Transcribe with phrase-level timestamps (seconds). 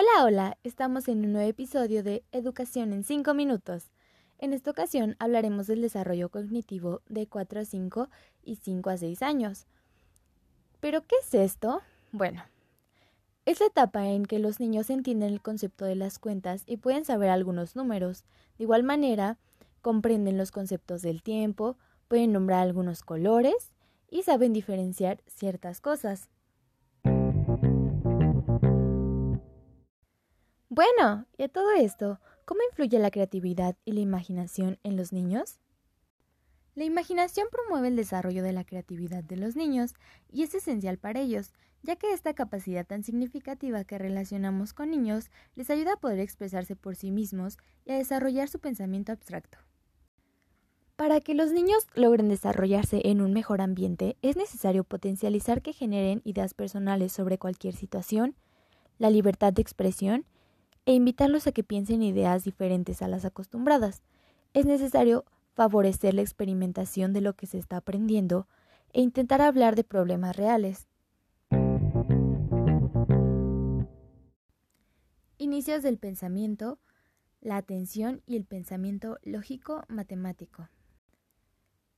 [0.00, 3.90] Hola, hola, estamos en un nuevo episodio de Educación en 5 minutos.
[4.38, 8.08] En esta ocasión hablaremos del desarrollo cognitivo de 4 a 5
[8.42, 9.66] y 5 a 6 años.
[10.80, 11.82] ¿Pero qué es esto?
[12.12, 12.42] Bueno,
[13.44, 17.04] es la etapa en que los niños entienden el concepto de las cuentas y pueden
[17.04, 18.24] saber algunos números.
[18.56, 19.36] De igual manera,
[19.82, 21.76] comprenden los conceptos del tiempo,
[22.08, 23.74] pueden nombrar algunos colores
[24.08, 26.30] y saben diferenciar ciertas cosas.
[30.72, 35.58] Bueno, y a todo esto, ¿cómo influye la creatividad y la imaginación en los niños?
[36.76, 39.94] La imaginación promueve el desarrollo de la creatividad de los niños
[40.30, 41.52] y es esencial para ellos,
[41.82, 46.76] ya que esta capacidad tan significativa que relacionamos con niños les ayuda a poder expresarse
[46.76, 49.58] por sí mismos y a desarrollar su pensamiento abstracto.
[50.94, 56.22] Para que los niños logren desarrollarse en un mejor ambiente, es necesario potencializar que generen
[56.22, 58.36] ideas personales sobre cualquier situación,
[58.98, 60.26] la libertad de expresión
[60.86, 64.02] e invitarlos a que piensen ideas diferentes a las acostumbradas.
[64.54, 68.46] Es necesario favorecer la experimentación de lo que se está aprendiendo
[68.92, 70.86] e intentar hablar de problemas reales.
[75.38, 76.78] Inicios del pensamiento,
[77.40, 80.68] la atención y el pensamiento lógico-matemático.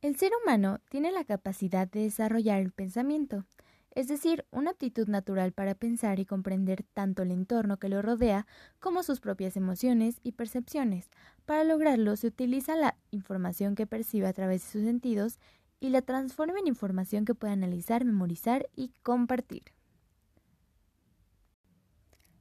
[0.00, 3.46] El ser humano tiene la capacidad de desarrollar el pensamiento
[3.94, 8.46] es decir, una aptitud natural para pensar y comprender tanto el entorno que lo rodea
[8.80, 11.10] como sus propias emociones y percepciones.
[11.46, 15.38] Para lograrlo se utiliza la información que percibe a través de sus sentidos
[15.80, 19.62] y la transforma en información que puede analizar, memorizar y compartir.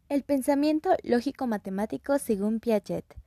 [0.09, 3.22] El pensamiento lógico-matemático según Piaget.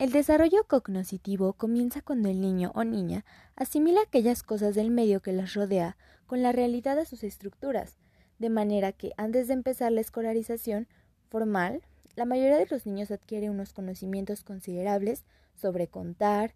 [0.00, 5.30] El desarrollo cognoscitivo comienza cuando el niño o niña asimila aquellas cosas del medio que
[5.30, 7.98] las rodea con la realidad de sus estructuras,
[8.38, 10.88] de manera que antes de empezar la escolarización
[11.28, 11.82] formal,
[12.16, 16.54] la mayoría de los niños adquiere unos conocimientos considerables sobre contar,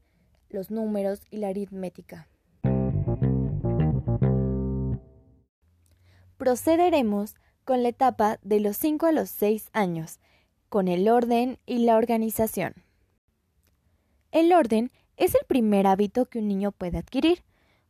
[0.48, 2.30] los números y la aritmética.
[6.38, 7.34] Procederemos
[7.66, 10.18] con la etapa de los 5 a los 6 años,
[10.70, 12.83] con el orden y la organización.
[14.34, 17.44] El orden es el primer hábito que un niño puede adquirir,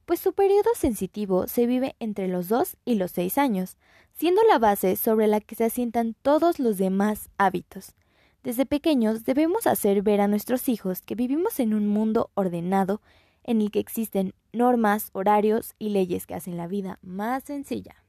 [0.04, 3.78] pues su periodo sensitivo se vive entre los 2 y los 6 años,
[4.12, 7.94] siendo la base sobre la que se asientan todos los demás hábitos.
[8.42, 13.00] Desde pequeños debemos hacer ver a nuestros hijos que vivimos en un mundo ordenado
[13.42, 18.04] en el que existen normas, horarios y leyes que hacen la vida más sencilla.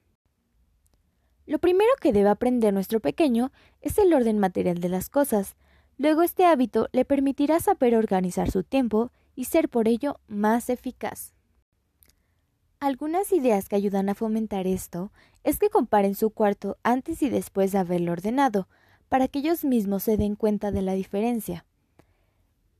[1.46, 5.56] Lo primero que debe aprender nuestro pequeño es el orden material de las cosas,
[5.98, 11.34] Luego este hábito le permitirá saber organizar su tiempo y ser por ello más eficaz.
[12.80, 15.12] Algunas ideas que ayudan a fomentar esto
[15.44, 18.68] es que comparen su cuarto antes y después de haberlo ordenado,
[19.10, 21.66] para que ellos mismos se den cuenta de la diferencia.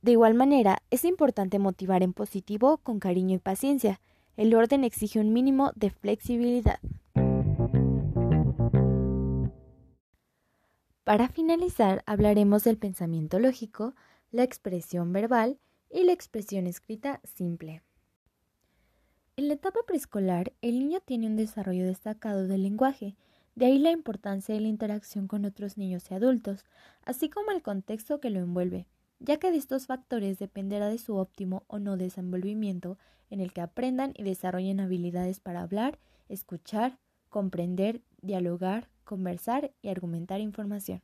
[0.02, 4.00] De igual manera, es importante motivar en positivo con cariño y paciencia.
[4.36, 6.78] El orden exige un mínimo de flexibilidad.
[11.06, 13.94] Para finalizar, hablaremos del pensamiento lógico,
[14.32, 15.56] la expresión verbal
[15.88, 17.84] y la expresión escrita simple.
[19.36, 23.14] En la etapa preescolar, el niño tiene un desarrollo destacado del lenguaje,
[23.54, 26.64] de ahí la importancia de la interacción con otros niños y adultos,
[27.04, 28.88] así como el contexto que lo envuelve,
[29.20, 32.98] ya que de estos factores dependerá de su óptimo o no desenvolvimiento
[33.30, 40.40] en el que aprendan y desarrollen habilidades para hablar, escuchar, comprender, dialogar, conversar y argumentar
[40.40, 41.00] información.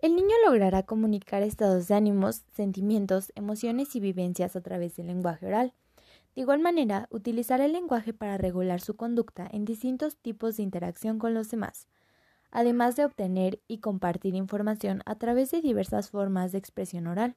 [0.00, 5.46] El niño logrará comunicar estados de ánimos, sentimientos, emociones y vivencias a través del lenguaje
[5.46, 5.72] oral.
[6.34, 11.18] De igual manera, utilizará el lenguaje para regular su conducta en distintos tipos de interacción
[11.18, 11.88] con los demás,
[12.50, 17.36] además de obtener y compartir información a través de diversas formas de expresión oral.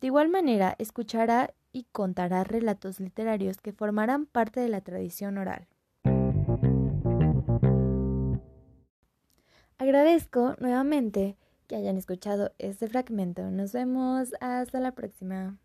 [0.00, 5.68] De igual manera, escuchará y contará relatos literarios que formarán parte de la tradición oral.
[9.78, 11.36] Agradezco nuevamente
[11.68, 13.48] que hayan escuchado este fragmento.
[13.52, 15.56] Nos vemos hasta la próxima.